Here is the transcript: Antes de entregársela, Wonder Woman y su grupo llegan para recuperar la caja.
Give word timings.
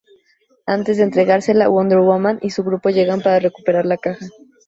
Antes 0.65 0.97
de 0.97 1.03
entregársela, 1.03 1.67
Wonder 1.67 1.99
Woman 1.99 2.39
y 2.41 2.49
su 2.49 2.63
grupo 2.63 2.89
llegan 2.89 3.21
para 3.21 3.37
recuperar 3.37 3.85
la 3.85 3.97
caja. 3.97 4.25